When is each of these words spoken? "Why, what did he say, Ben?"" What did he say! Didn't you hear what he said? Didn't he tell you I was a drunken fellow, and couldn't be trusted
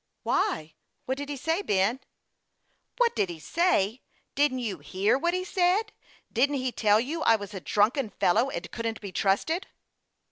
"Why, 0.23 0.73
what 1.05 1.19
did 1.19 1.29
he 1.29 1.37
say, 1.37 1.61
Ben?"" 1.61 1.99
What 2.97 3.15
did 3.15 3.29
he 3.29 3.37
say! 3.39 4.01
Didn't 4.33 4.57
you 4.57 4.79
hear 4.79 5.15
what 5.15 5.35
he 5.35 5.43
said? 5.43 5.93
Didn't 6.33 6.55
he 6.55 6.71
tell 6.71 6.99
you 6.99 7.21
I 7.21 7.35
was 7.35 7.53
a 7.53 7.59
drunken 7.61 8.09
fellow, 8.09 8.49
and 8.49 8.71
couldn't 8.71 8.99
be 8.99 9.11
trusted 9.11 9.67